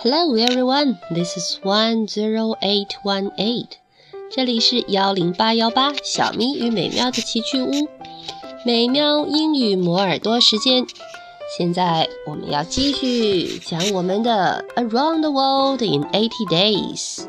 [0.00, 3.76] Hello everyone, this is one zero eight one eight.
[4.30, 7.88] 这里是幺零八幺八小咪与美妙的奇趣屋，
[8.64, 10.86] 美妙英语磨耳朵时间。
[11.58, 17.26] 现在我们要继续讲我们的 Around the World in Eighty Days,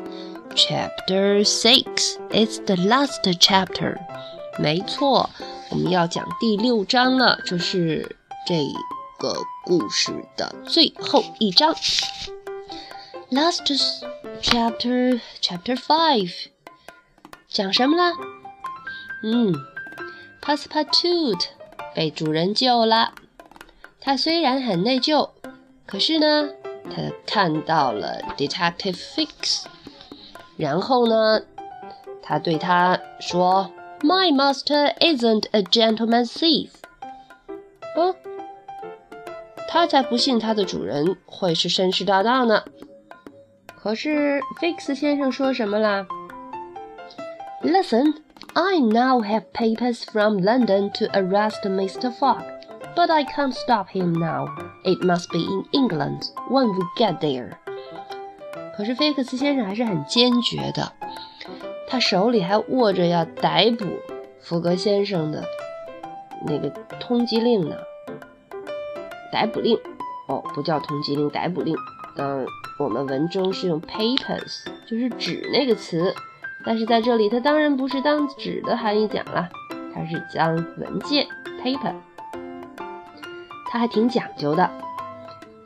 [0.54, 2.16] Chapter Six.
[2.30, 3.98] It's the last chapter.
[4.58, 5.28] 没错，
[5.68, 8.16] 我们要讲第六章了，这是
[8.46, 8.64] 这
[9.18, 9.34] 个
[9.66, 11.74] 故事的最后一章。
[13.33, 13.63] Last
[14.43, 16.31] chapter, chapter five，
[17.47, 18.13] 讲什么了？
[19.23, 19.55] 嗯
[20.39, 21.47] ，Passepartout
[21.95, 23.15] 被主人救了。
[23.99, 25.31] 他虽然很内疚，
[25.87, 26.47] 可是呢，
[26.91, 29.63] 他看到了 Detective Fix，
[30.55, 31.41] 然后呢，
[32.21, 36.69] 他对他说：“My master isn't a gentleman thief。”
[37.97, 38.15] 嗯，
[39.67, 42.63] 他才不信他的主人会是绅士大盗呢。
[43.83, 46.07] 可是 Fix 先生说什么啦
[47.61, 48.13] ？Listen,
[48.53, 52.09] I now have papers from London to arrest Mr.
[52.09, 52.45] Fogg,
[52.95, 54.47] but I can't stop him now.
[54.85, 57.57] It must be in England when we get there.
[58.77, 60.93] 可是菲克斯先生还是很坚决的，
[61.89, 63.85] 他手里还握着要逮捕
[64.39, 65.43] 福格先生的
[66.47, 66.69] 那个
[67.01, 67.75] 通缉令呢。
[69.29, 69.77] 逮捕令，
[70.29, 71.75] 哦，不叫通缉令，逮捕令。
[72.15, 72.45] 嗯，
[72.83, 76.13] 我们文中是用 papers，就是纸那个词，
[76.65, 79.47] 但是在这里它当然不是当纸的含义讲了，
[79.93, 81.25] 它是将文件
[81.61, 81.95] paper。
[83.69, 84.69] 它还挺讲究的，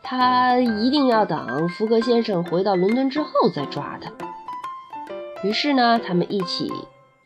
[0.03, 4.13] 他一定要等福格先生回到伦敦之后再抓他。
[5.43, 6.71] 于是呢，他们一起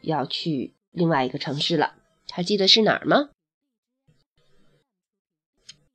[0.02, 1.96] 要去另外一个城市了，
[2.32, 3.30] 还记得是哪儿吗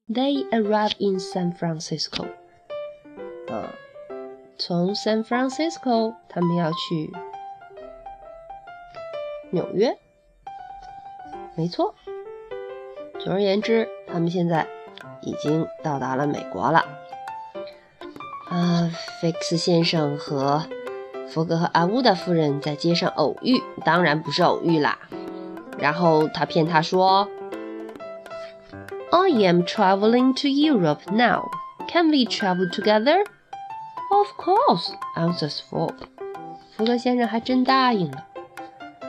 [0.06, 2.26] ？They arrive in San Francisco.
[4.58, 7.12] 从 San Francisco 他们要去
[9.50, 9.96] 纽约，
[11.54, 11.94] 没错。
[13.20, 14.66] 总而言之，他们现在
[15.22, 16.84] 已经到达了美国了。
[18.48, 18.90] 啊
[19.20, 20.64] ，Fix 先生和
[21.28, 24.98] 福格和阿乌达夫人在街上偶遇，当然不是偶遇啦。
[25.78, 27.28] 然后他骗他说
[29.10, 31.50] ：“I am traveling to Europe now.
[31.88, 33.26] Can we travel together?”
[34.10, 35.94] Of course, answers Fogg.
[36.76, 38.26] 福格先生还真答应了。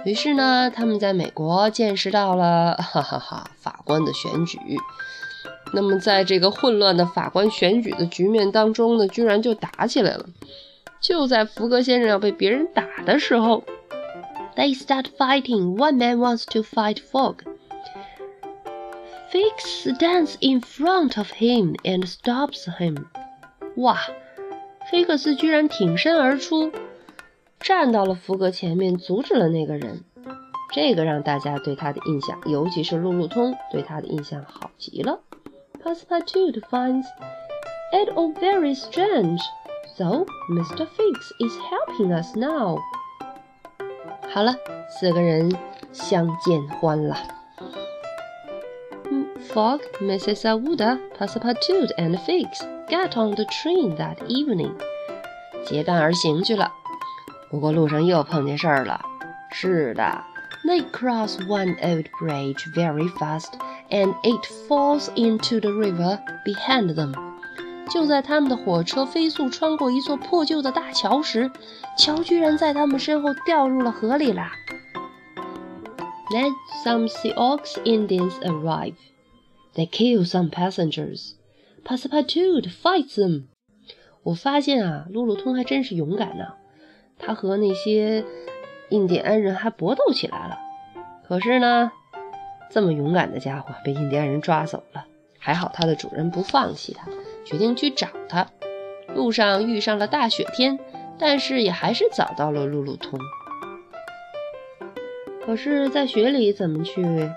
[0.06, 4.60] 于是呢，他们在美国见识到了哈哈哈法官的选举。
[5.74, 10.26] 那么，在这个混乱的法官选举的局面当中呢，居然就打起来了。
[11.02, 13.64] 就在福格先生要被别人打的时候
[14.56, 15.76] ，They start fighting.
[15.76, 17.40] One man wants to fight Fogg.
[19.30, 23.06] Fix stands in front of him and stops him.
[23.76, 24.00] 哇！
[24.90, 26.72] 菲克斯居然挺身而出，
[27.60, 30.04] 站到了福格前面，阻止了那个人。
[30.74, 35.20] 这个让大家对他的印象，尤其是路路通对他的印象好极了。
[35.84, 37.06] Passepartout finds
[37.92, 39.42] it all very strange,
[39.96, 40.86] so Mr.
[40.86, 42.80] Fix is helping us now.
[44.30, 44.56] 好了，
[44.90, 45.52] 四个人
[45.92, 47.18] 相见欢了。
[49.50, 50.42] Fogg, Mrs.
[50.42, 54.73] Aouda, Passepartout, and Fix get on the train that evening.
[55.65, 56.73] 结伴而行去了。
[57.51, 59.01] 不过路上又碰见事儿了。
[59.51, 60.25] 是的，
[60.65, 63.53] They cross one old bridge very fast,
[63.91, 67.15] and it falls into the river behind them.
[67.91, 71.51] 就在他们的火车飞速穿过一座破旧的大桥时，
[71.99, 74.53] 桥居然在他们身后掉入了河里啦。
[76.31, 78.95] Then some Sioux Indians arrive.
[79.75, 81.33] They kill some passengers.
[81.88, 83.44] Passepartout fights them.
[84.24, 86.56] 我发现啊，路路通还真是勇敢呢。
[87.18, 88.26] 他和那些
[88.90, 90.58] 印第安人还搏斗起来了。
[91.26, 91.94] 可是呢，
[92.70, 95.06] 这么勇敢的家伙被印第安人抓走了。
[95.40, 97.08] 还好他的主人不放弃他，
[97.46, 98.48] 决定去找他。
[99.16, 100.78] 路上遇上了大雪天，
[101.18, 103.18] 但是也还是找到了路路通。
[105.46, 107.32] 可是，在雪里怎么去？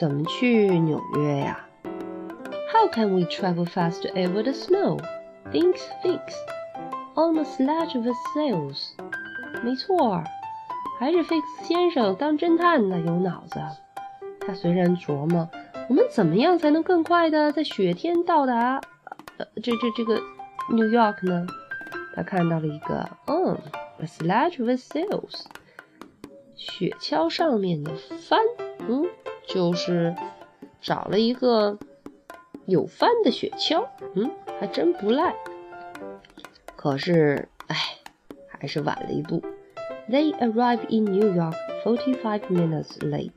[0.00, 1.66] 怎么去纽约呀
[2.80, 4.98] ？How can we travel fast over the snow?
[5.52, 6.32] Thinks Fix
[7.14, 8.92] on the sledge with sails。
[9.62, 10.24] 没错，
[10.98, 13.60] 还是 Fix 先生当侦探的有脑子。
[14.40, 15.46] 他虽然琢磨
[15.90, 18.80] 我们怎么样才能更快的在雪天到达
[19.36, 20.14] 呃这这这个
[20.70, 21.46] New York 呢？
[22.16, 23.58] 他看到了一个嗯
[23.98, 25.44] ，a sledge with sails，
[26.56, 27.92] 雪橇上面的
[28.26, 28.40] 帆，
[28.88, 29.06] 嗯。
[29.46, 30.14] 就是
[30.80, 31.76] 找了一个
[32.70, 35.34] 有帆的雪橇，嗯，还真不赖。
[36.76, 37.76] 可是，哎，
[38.48, 39.42] 还是晚了一步。
[40.08, 43.30] They arrive in New York forty-five minutes late。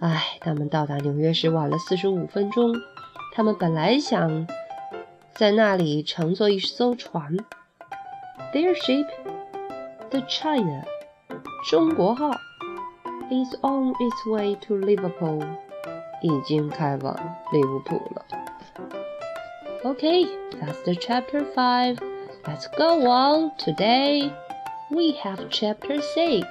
[0.00, 2.74] 哎，他们到达纽约时晚了四十五分钟。
[3.32, 4.46] 他们本来想
[5.34, 7.36] 在那里乘坐一艘船。
[8.52, 9.06] Their ship,
[10.08, 10.84] the China，
[11.68, 12.30] 中国号
[13.28, 15.44] ，is on its way to Liverpool，
[16.22, 17.14] 已经开往
[17.52, 18.24] 利物浦了。
[19.84, 20.26] Okay,
[20.60, 21.98] that's the chapter five.
[22.44, 23.52] Let's go on.
[23.58, 24.32] Today
[24.90, 26.46] we have chapter six.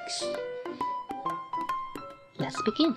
[2.38, 2.94] Let's begin.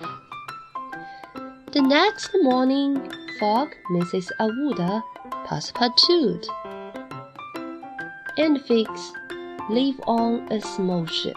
[1.72, 3.00] The next morning,
[3.38, 3.68] Fogg.
[3.90, 4.30] Mrs.
[4.38, 5.02] Aouda,
[5.46, 6.46] Passepartout,
[8.36, 9.12] and Fix
[9.68, 11.36] live on a small ship,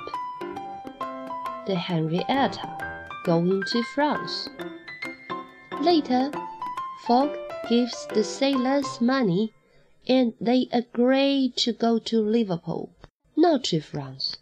[1.65, 2.68] the Henrietta,
[3.25, 4.50] going to France.
[5.83, 6.31] Later,
[7.06, 7.38] Fogg
[7.68, 9.51] gives the sailors money,
[10.07, 12.89] and they agree to go to Liverpool,
[13.35, 14.38] not to France.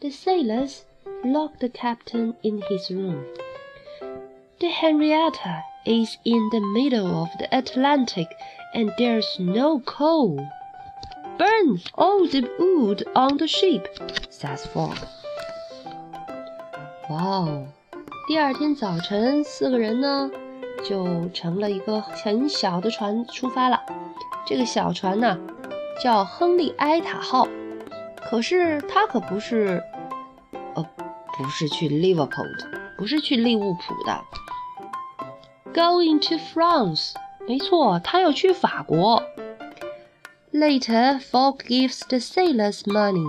[0.00, 0.86] The sailors
[1.22, 3.26] lock the captain in his room.
[4.60, 8.28] The Henrietta is in the middle of the Atlantic
[8.72, 10.48] and there's no coal.
[11.36, 13.88] Burn all the wood on the ship,
[14.30, 14.96] says Fogg.
[17.10, 17.79] 哇哦！
[18.30, 20.30] 第二天早晨，四个人呢
[20.88, 23.82] 就乘了一个很小的船出发了。
[24.46, 25.36] 这个小船呢
[26.00, 27.48] 叫亨利埃塔号，
[28.22, 29.82] 可是它可不是，
[30.74, 30.86] 呃，
[31.36, 34.20] 不是去 Liverpool 的，不是去利物浦的。
[35.74, 37.14] Going to France，
[37.48, 39.24] 没错，他要去法国。
[40.52, 43.28] Later, Fogg gives the sailors money。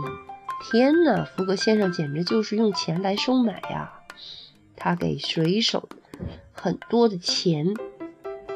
[0.69, 3.93] 天哪，福格先生简直就是用钱来收买呀！
[4.83, 5.87] 他给水手
[6.51, 7.71] 很多的钱，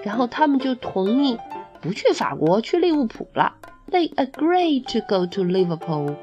[0.03, 1.37] 然后他们就同意
[1.81, 3.53] 不去法国，去利物浦了。
[3.91, 6.15] They agree to go to Liverpool,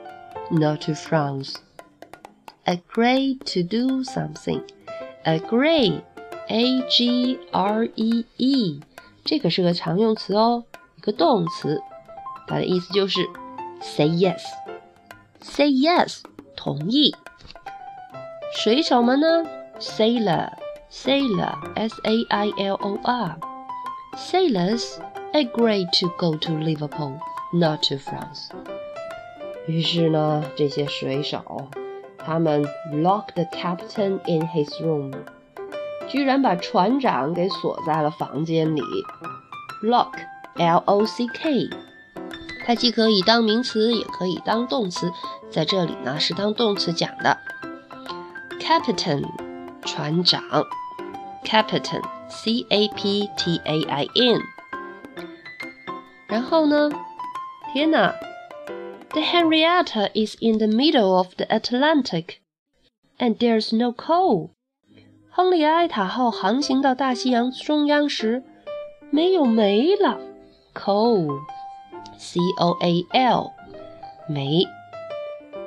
[0.51, 1.55] not to France.
[2.65, 4.63] Agree to do something.
[5.25, 6.03] Agree.
[6.49, 8.81] A G R E E，
[9.25, 10.65] 这个是个常用词哦，
[10.97, 11.81] 一个动词，
[12.49, 13.21] 它的意思就是
[13.81, 16.23] say yes，say yes，
[16.57, 17.15] 同意。
[18.53, 19.47] 水手们呢
[19.82, 25.00] ，sailor，sailor，S A I L O R，sailors
[25.34, 28.52] agree to go to Liverpool，not to France。
[29.68, 31.68] 于是呢，这些水手，
[32.18, 35.14] 他们 lock the captain in his room。
[36.08, 38.82] 居然把船长给锁在了房间里。
[39.84, 41.70] Lock，L-O-C-K，
[42.66, 45.12] 它既可以当名词，也可以当动词，
[45.52, 47.38] 在这里呢是当动词讲的。
[48.62, 49.26] Captain，
[49.82, 50.42] 船长。
[51.44, 54.42] Captain，C-A-P-T-A-I-N。
[56.28, 56.90] 然后呢？
[57.74, 58.16] 天哪！
[59.10, 62.40] The Henrietta is in the middle of the Atlantic,
[63.18, 64.50] and there's no coal.
[65.30, 68.44] 亨利埃塔号航行到大西洋中央时，
[69.10, 70.20] 没有煤了。
[70.74, 73.54] Coal，C O A L，
[74.28, 74.66] 煤。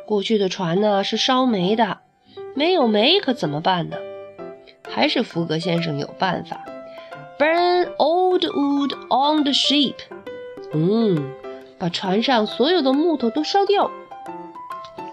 [0.07, 2.01] 过去的船呢是烧煤的，
[2.55, 3.97] 没有煤可怎么办呢？
[4.95, 6.65] 还是福格先生有办法。
[7.39, 9.95] Burn all the wood on the ship。
[10.73, 11.33] 嗯，
[11.79, 13.91] 把船上所有的木头都烧掉，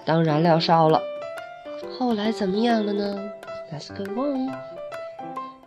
[0.05, 1.01] 当燃料烧了。
[1.97, 3.31] 后来怎么样了呢？
[3.71, 4.47] Let's go on.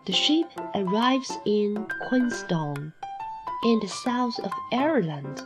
[0.05, 2.93] The ship arrives in Queenstown,
[3.65, 5.45] in the south of Ireland,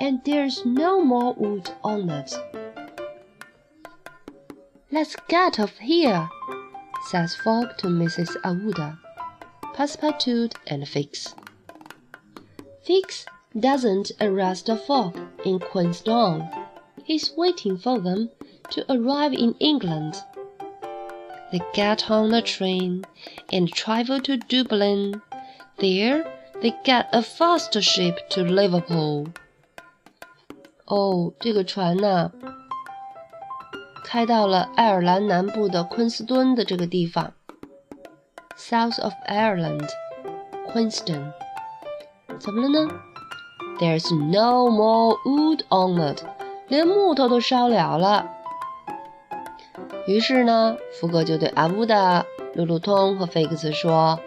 [0.00, 2.34] and there's no more wood on it.
[4.90, 6.28] Let's get off here,
[7.06, 8.36] says Fogg to Mrs.
[8.42, 8.98] Awuda,
[9.74, 11.34] Passepartout, and Fix.
[12.82, 13.26] Fix
[13.58, 16.48] doesn't arrest Fogg in Queenstown.
[17.04, 18.30] He's waiting for them
[18.70, 20.22] to arrive in England
[21.50, 23.04] they get on the train
[23.50, 25.22] and travel to Dublin.
[25.78, 26.30] There,
[26.60, 29.32] they get a fast ship to Liverpool.
[30.86, 32.32] 哦，这个船呢，
[34.03, 37.33] 开到了爱尔兰南部的昆斯敦的这个地方
[38.57, 39.89] ，South of Ireland,
[40.71, 41.31] Queenstown。
[42.39, 42.91] 怎么了呢
[43.79, 46.23] ？There's no more wood on it，
[46.67, 48.29] 连木头都烧了了。
[50.05, 54.19] 于是呢，福格就对阿乌达、路路通和菲克斯说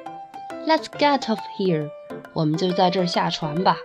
[0.66, 1.90] ：“Let's get off here，
[2.33, 3.76] 我们就在这儿下船吧。”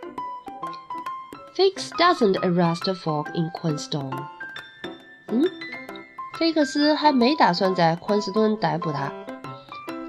[1.55, 4.12] Fix doesn't arrest a Fogg in Queenstown.
[5.27, 5.48] Hmm?
[6.41, 9.13] 菲克斯还没打算在昆斯敦逮捕他，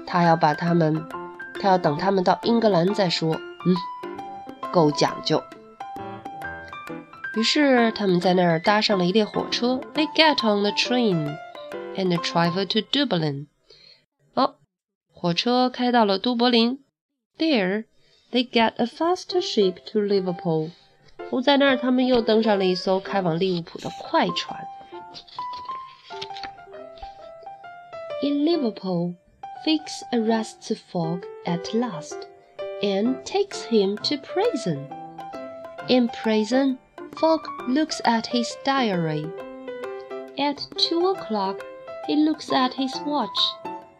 [0.07, 1.07] 他要把他们，
[1.61, 3.35] 他要等他们到英格兰再说。
[3.35, 3.75] 嗯，
[4.71, 5.43] 够讲究。
[7.35, 9.79] 于是他们在那儿搭上了一列火车。
[9.93, 11.37] They get on the train
[11.95, 13.45] and travel to Dublin.
[14.33, 14.55] 哦，
[15.13, 16.79] 火车开到了都柏林。
[17.37, 17.83] There
[18.31, 20.71] they get a faster ship to Liverpool.
[21.29, 24.65] 不在那儿，他们又登上了一艘开往利物浦的快船。
[28.23, 29.17] In Liverpool,
[29.65, 32.29] Fix arrests Fogg at last
[32.81, 34.87] and takes him to prison.
[35.89, 36.79] In prison,
[37.17, 39.25] Fogg looks at his diary.
[40.39, 41.65] At two o'clock,
[42.07, 43.37] he looks at his watch.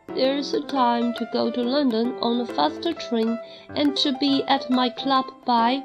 [0.07, 3.37] There's a time to go to London on a faster train
[3.75, 5.83] and to be at my club by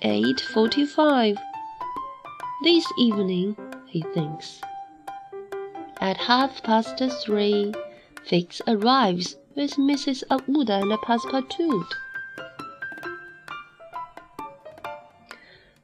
[0.00, 1.36] 8:45.
[2.62, 3.56] This evening,
[3.88, 4.60] he thinks.
[5.99, 7.73] At half past three,
[8.25, 10.23] Fix arrives with Mrs.
[10.27, 11.85] Aouda and Passepartout.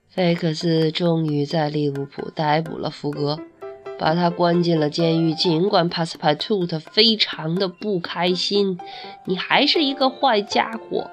[0.10, 3.40] 菲克斯终于在利物浦逮捕了福格，
[3.98, 5.34] 把他关进了监狱。
[5.34, 8.78] 尽管帕斯帕兔特非常的不开心，
[9.26, 11.10] 你还是一个坏家伙。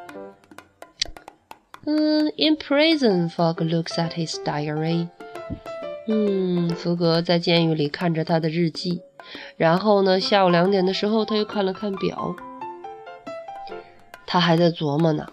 [1.87, 5.09] 嗯，In prison, Fogg looks at his diary.
[6.08, 9.02] 嗯，福格在监狱里看着他的日记。
[9.56, 12.36] 然后呢，下午两点的时候，他又看了看表，
[14.26, 15.28] 他还在琢磨呢。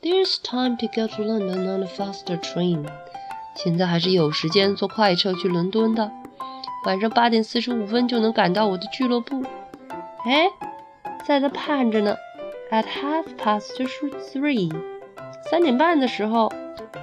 [0.00, 2.86] There's time to get to London on a faster train。
[3.56, 6.10] 现在还是有时间坐快车去伦敦的。
[6.84, 9.42] 晚上八点四十五分就能赶到我的俱乐部。
[10.24, 10.48] 哎，
[11.26, 12.16] 在他盼着呢。
[12.70, 13.70] At half past
[14.30, 14.70] three，
[15.50, 16.52] 三点半的时候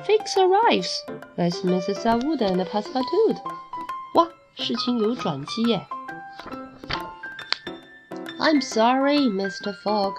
[0.05, 0.95] ，Fix arrives
[1.37, 2.04] with Mrs.
[2.25, 3.40] Wood and Passepartout。
[4.14, 5.87] 哇，事情有转机耶！
[8.38, 9.75] I'm sorry, Mr.
[9.82, 10.14] Fogg,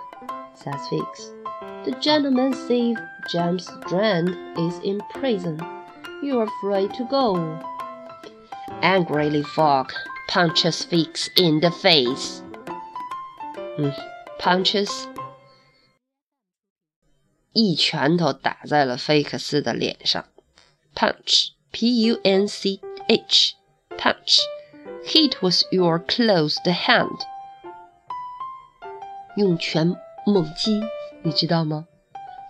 [0.56, 1.32] says Fix.
[1.84, 2.98] The gentleman thief,
[3.32, 5.60] James Strand, is in prison.
[6.22, 7.60] You are free to go.
[8.82, 9.92] Angrily, Fogg
[10.30, 12.44] punches Fix in the face.
[13.78, 13.92] Hmm,
[14.40, 15.08] punches
[17.54, 20.24] 一拳头打在了菲克斯的脸上
[20.97, 23.55] punch, P U N C H,
[23.97, 24.41] punch.
[25.05, 27.21] Hit with your closed hand.
[29.37, 30.81] 用拳猛击，
[31.23, 31.87] 你知道吗？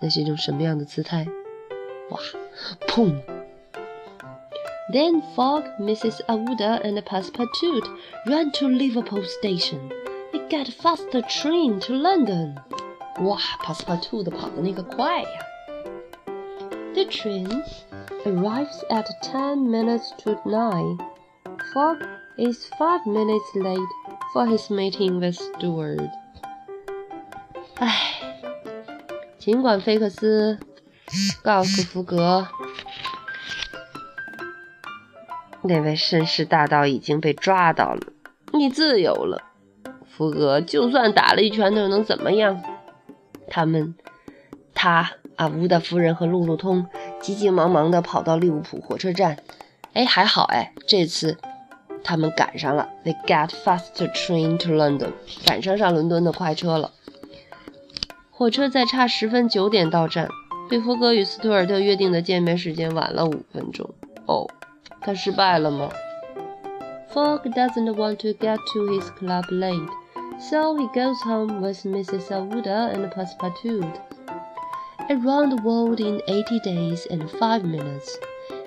[0.01, 1.27] 那是一种什么样的姿态？
[2.09, 2.19] 哇，
[2.87, 3.21] 砰
[4.93, 6.21] ！Then Fogg, Mrs.
[6.27, 7.85] Aouda, and Passepartout
[8.25, 9.91] ran to Liverpool station.
[10.31, 12.55] They got faster train to London.
[13.19, 15.29] 哇，Passepartout 跑的那个快呀
[16.93, 17.63] ！The train
[18.25, 20.97] arrives at ten minutes to nine.
[21.73, 22.03] Fogg
[22.37, 23.79] is five minutes late
[24.33, 26.09] for his meeting with Stewart.
[27.75, 27.89] 唉，
[29.37, 30.59] 尽管菲克斯
[31.43, 32.47] 告诉福格，
[35.61, 38.01] 那位绅士大盗已经被抓到了，
[38.53, 39.43] 你自由了。
[40.05, 42.61] 福格就算打了一拳头，又能怎么样？
[43.47, 43.95] 他们，
[44.73, 46.87] 他啊，乌的夫人和路路通
[47.27, 49.35] 急急忙忙地跑到利物浦火车站。
[49.91, 51.37] 哎，还好哎，这次
[52.01, 52.87] 他们赶上了。
[53.03, 55.11] They get fast train to London，
[55.45, 56.91] 赶上上伦敦的快车了。
[58.31, 60.29] 火车在差十分九点到站，
[60.69, 63.89] 比福格与斯图尔特约定的见面时间晚了五分钟。
[64.25, 64.47] 哦，
[65.01, 65.89] 他失败了吗
[67.13, 69.89] ？Fogg doesn't want to get to his club late,
[70.39, 72.29] so he goes home with Mrs.
[72.29, 73.91] Aouda and Passepartout.
[75.09, 78.17] Around the world in eighty days and five minutes.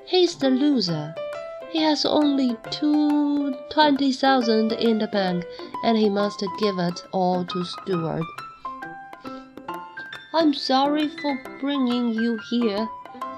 [0.07, 1.15] He's the loser.
[1.71, 5.45] He has only two twenty thousand in the bank,
[5.85, 8.25] and he must give it all to Stewart.
[10.33, 12.89] I'm sorry for bringing you here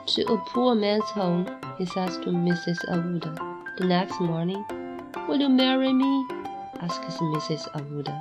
[0.07, 1.47] to a poor man's home,
[1.79, 2.79] he says to Mrs.
[2.89, 3.35] Aouda
[3.79, 4.65] the next morning.
[5.29, 6.27] Will you marry me?
[6.81, 7.69] asks Mrs.
[7.73, 8.21] Aouda.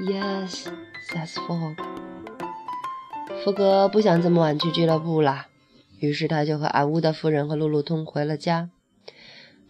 [0.00, 0.68] Yes,
[1.12, 1.89] says Fogg.
[3.42, 5.46] 福格不想这么晚去俱乐部啦，
[5.98, 8.68] 于是他就和阿乌的夫人和路路通回了家。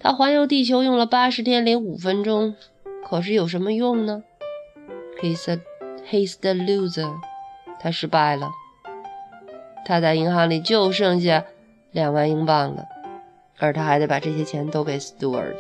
[0.01, 2.57] 他环游地球用了八十天零五分钟，
[3.09, 4.25] 可是有什么用呢
[5.23, 5.61] ？He's a
[6.11, 7.13] he's the loser.
[7.79, 8.51] 他失败了，
[9.87, 11.45] 他在银行里就剩下
[11.93, 12.87] 两万英镑了，
[13.59, 15.57] 而他还得把这些钱都给 Stewart。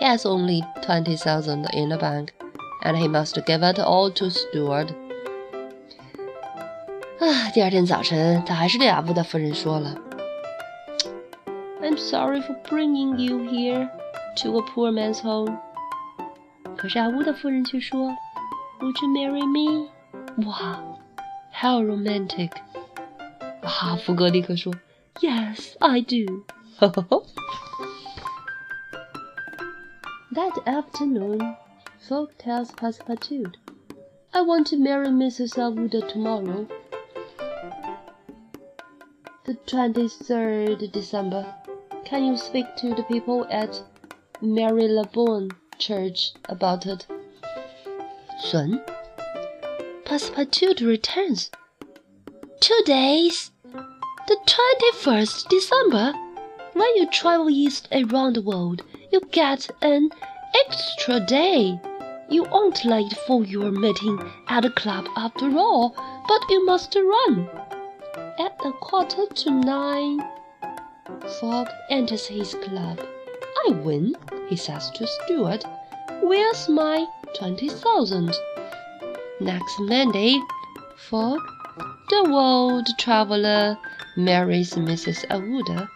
[0.00, 2.28] He has only twenty thousand in the bank,
[2.84, 4.88] and he must give it all to Stewart。
[11.82, 13.90] I'm sorry for bringing you here
[14.42, 15.58] to a poor man's home。”
[16.76, 18.14] 可是阿乌的夫人却说
[18.80, 19.88] ：“Would you marry me？”
[20.46, 20.80] 哇
[21.52, 22.52] ，How romantic！
[23.62, 24.72] 哈福格立刻说
[25.20, 26.02] ：“Yes, I
[30.32, 31.56] That afternoon,
[32.08, 33.54] folk tells Passepartout.
[34.30, 35.58] I want to marry Mrs.
[35.58, 36.68] Aouda tomorrow
[39.68, 41.44] the twenty-third December.
[42.06, 43.82] Can you speak to the people at
[44.40, 47.06] Marylebone Church about it?"
[48.40, 48.80] Soon,
[50.06, 51.50] Passepartout returns.
[52.60, 53.50] Two days.
[53.74, 56.14] The twenty-first December.
[56.72, 58.82] When you travel east around the world,
[59.12, 60.08] you get an
[60.64, 61.78] extra day.
[62.30, 65.94] You aren't late for your meeting at the club after all,
[66.26, 67.50] but you must run.
[68.40, 70.20] At a quarter to nine,
[71.40, 73.00] Fogg enters his club.
[73.66, 74.14] I win,
[74.48, 75.64] he says to Stewart.
[76.22, 77.04] Where's my
[77.36, 78.32] twenty thousand?
[79.40, 80.40] Next Monday,
[80.96, 81.40] Fogg,
[82.10, 83.76] the world traveler,
[84.16, 85.26] marries Mrs.
[85.30, 85.88] Aouda.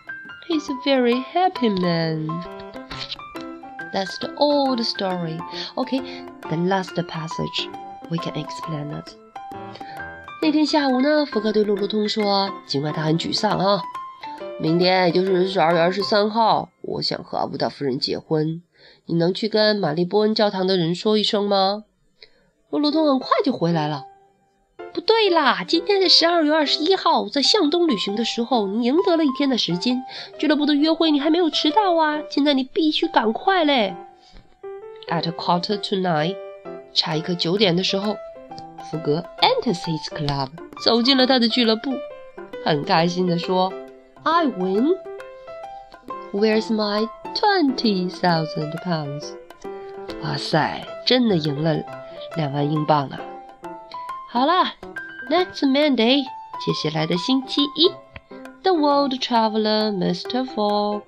[0.49, 2.27] He's a very happy man.
[3.93, 5.39] That's the old story.
[5.79, 7.69] Okay, the last passage
[8.11, 9.15] we can explain it.
[10.45, 13.81] 那天下午呢，福克对路路通说：“尽管他很沮丧啊，
[14.59, 18.61] 明天也就是十二月二十三号，我想和阿布达夫人结婚。
[19.07, 21.85] 你能去跟玛丽波恩教堂的人说一声吗？”
[22.71, 24.07] 路路通很快就回来了。
[24.93, 30.03] 不对啦，今天是十二月二十一号，在向东旅行的时候，你赢得了一天的时间。
[30.39, 32.21] 俱乐部的约会你还没有迟到啊！
[32.29, 33.95] 现在你必须赶快嘞。
[35.07, 36.35] At a quarter to nine，
[36.93, 38.17] 差一刻九点的时候，
[38.91, 39.25] 福格
[39.63, 40.49] enters his club，
[40.85, 41.93] 走进了他的俱乐部，
[42.65, 43.73] 很开心地说
[44.25, 44.89] ：“I win.
[46.33, 49.35] Where's my twenty thousand pounds？”
[50.23, 51.77] 哇塞，真的赢了
[52.37, 53.21] 两万英镑啊！
[54.31, 54.73] 好了
[55.31, 56.25] ，Next Monday，
[56.65, 57.91] 接下来的星期一
[58.63, 60.45] ，The World Traveler Mr.
[60.45, 61.03] Fogg，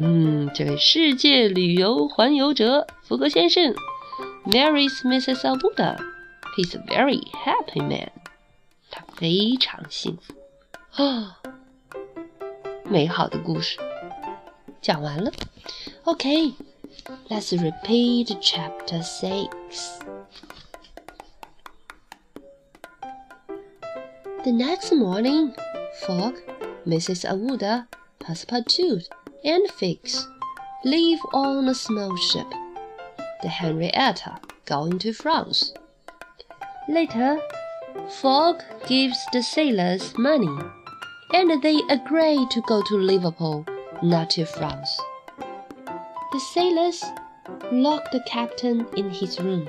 [0.00, 3.74] 嗯，这位世界旅游环游者福格先生
[4.46, 5.40] ，marries Mrs.
[5.42, 5.96] auda
[6.56, 8.10] He's a very happy man。
[8.90, 10.34] 他非常幸福。
[11.02, 11.40] 啊，
[12.84, 13.78] 美好的故事
[14.80, 15.32] 讲完了。
[16.04, 16.54] Okay,
[17.28, 19.98] let's repeat chapter six.
[24.44, 25.54] The next morning,
[26.02, 26.34] Fogg,
[26.86, 27.24] Mrs.
[27.24, 27.86] Aouda,
[28.20, 29.08] Passepartout,
[29.42, 30.26] and Fix
[30.84, 32.46] leave on a snow ship,
[33.42, 35.72] the Henrietta, going to France.
[36.87, 37.37] Later,
[38.21, 40.57] Fogg gives the sailors money,
[41.33, 43.65] and they agree to go to Liverpool,
[44.01, 44.99] not to France.
[46.31, 47.03] The sailors
[47.71, 49.67] lock the captain in his room.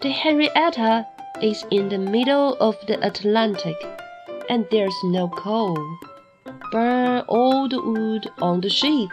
[0.00, 1.06] The Henrietta
[1.42, 3.76] is in the middle of the Atlantic,
[4.48, 5.76] and there's no coal.
[6.72, 9.10] Burn all the wood on the ship,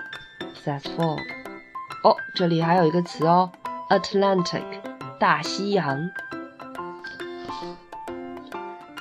[0.64, 1.20] says Fogg.
[2.04, 3.52] 哦，这里还有一个词哦，
[3.90, 4.64] Atlantic，
[5.20, 6.10] 大西洋。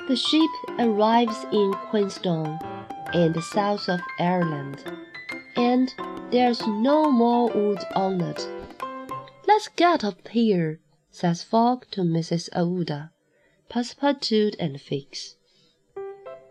[0.08, 2.58] The ship arrives in Queenstown,
[3.12, 4.82] in the south of Ireland,
[5.54, 5.94] and
[6.30, 8.48] there's no more wood on it.
[9.46, 12.48] Let's get up here, says Fogg to Mrs.
[12.54, 13.10] Aouda.
[13.68, 15.36] Passepartout and Fix.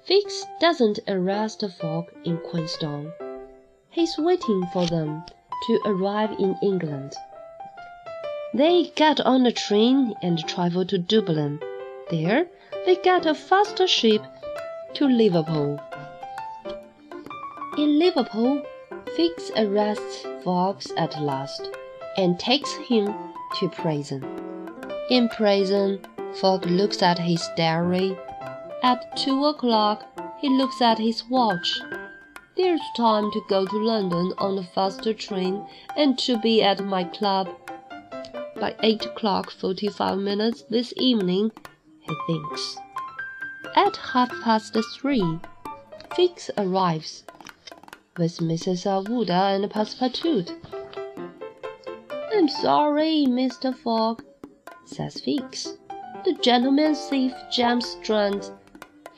[0.04, 3.12] Fix doesn't arrest Fogg in Queenstown.
[3.89, 5.24] He's waiting for them
[5.65, 7.15] to arrive in England.
[8.54, 11.60] They get on a train and travel to Dublin.
[12.12, 12.48] There,
[12.88, 14.23] they get a faster ship
[14.93, 15.78] to Liverpool.
[17.78, 18.63] In Liverpool,
[19.17, 21.69] Fix arrests Fogg at last
[22.15, 23.13] and takes him
[23.60, 24.23] to prison.
[25.10, 26.00] In prison,
[26.39, 28.17] Fogg looks at his diary.
[28.84, 30.06] At two o'clock,
[30.39, 31.82] he looks at his watch.
[32.56, 37.04] There's time to go to London on the faster train and to be at my
[37.04, 37.50] club
[38.56, 41.52] by eight o'clock forty-five minutes this evening,
[42.08, 42.78] he thinks.
[43.76, 45.39] At half past three,
[46.15, 47.24] Fix arrives
[48.17, 48.86] with Mrs.
[48.86, 50.52] Aouda and Passepartout.
[52.34, 53.76] I'm sorry, Mr.
[53.76, 54.24] Fogg,
[54.86, 55.78] says Fix.
[56.26, 58.52] The gentleman thief James Strand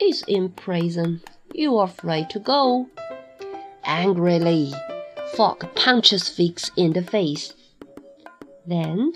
[0.00, 1.22] is in prison.
[1.54, 2.88] You are free to go.
[3.84, 4.72] Angrily,
[5.34, 7.54] Fogg punches Fix in the face.
[8.66, 9.12] Then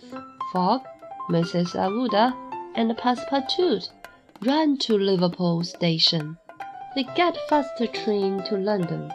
[0.53, 0.83] Fogg,
[1.29, 1.75] Mrs.
[1.75, 2.33] Aouda,
[2.75, 3.91] and Passepartout
[4.45, 6.37] run to Liverpool station.
[6.95, 9.13] They get faster train to London.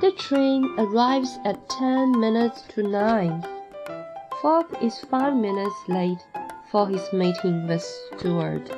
[0.00, 3.44] The train arrives at ten minutes to nine.
[4.42, 6.24] Fogg is five minutes late
[6.70, 8.70] for his meeting with Stewart.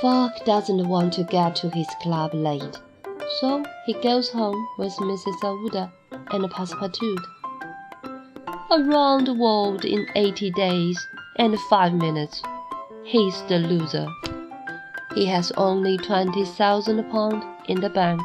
[0.00, 2.78] Fogg doesn't want to get to his club late,
[3.40, 5.40] so he goes home with Mrs.
[5.42, 5.90] Aouda
[6.30, 7.24] and Passepartout.
[8.70, 10.98] Around the world in eighty days
[11.38, 12.42] and five minutes.
[13.04, 14.06] He's the loser.
[15.14, 18.20] He has only twenty thousand pounds in the bank,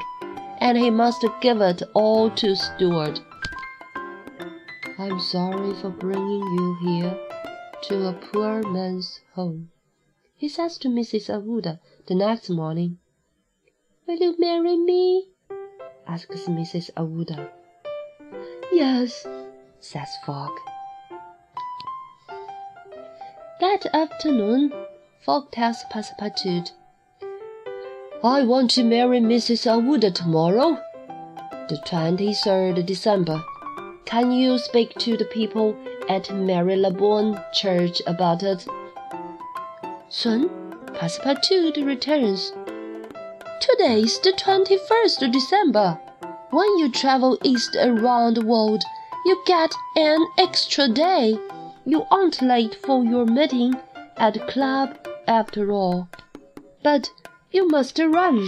[0.59, 3.21] and he must give it all to Stuart.
[4.99, 7.19] I'm sorry for bringing you here
[7.83, 9.69] to a poor man's home,
[10.37, 11.29] he says to Mrs.
[11.29, 12.99] Aouda the next morning.
[14.07, 15.27] Will you marry me?
[16.07, 16.91] asks Mrs.
[16.95, 17.51] Aouda.
[18.71, 19.27] Yes,
[19.81, 20.51] says Fogg.
[23.73, 24.71] That afternoon,
[25.51, 26.73] tells Passepartout,
[28.23, 29.65] I want to marry Mrs.
[29.65, 30.77] Aouda tomorrow,
[31.69, 33.43] the 23rd December.
[34.05, 35.75] Can you speak to the people
[36.07, 38.63] at Mary Marylebone Church about it?
[40.07, 40.49] Soon,
[40.93, 42.53] Passepartout returns.
[43.59, 45.99] Today is the 21st December.
[46.51, 48.83] When you travel east around the world,
[49.25, 51.39] you get an extra day.
[51.85, 53.75] You aren't late for your meeting
[54.15, 56.07] at club after all.
[56.81, 57.09] But
[57.51, 58.47] you must run.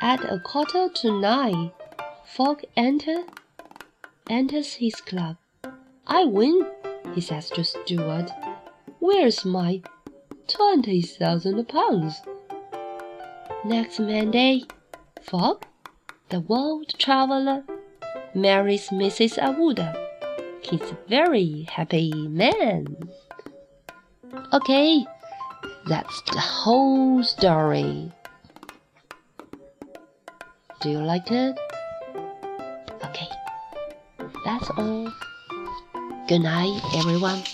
[0.00, 1.72] At a quarter to nine,
[2.24, 3.24] Fogg enter,
[4.30, 5.36] enters his club.
[6.06, 6.66] I win,
[7.14, 8.30] he says to Stuart.
[9.00, 9.82] Where's my
[10.46, 12.22] twenty thousand pounds?
[13.64, 14.64] Next Monday,
[15.20, 15.66] Fogg,
[16.28, 17.64] the world traveler,
[18.34, 19.38] marries Mrs.
[19.38, 20.05] Aouda.
[20.68, 22.96] He's a very happy man.
[24.52, 25.06] Okay,
[25.86, 28.10] that's the whole story.
[30.80, 31.56] Do you like it?
[33.04, 33.28] Okay,
[34.44, 35.12] that's all.
[36.26, 37.44] Good night, everyone.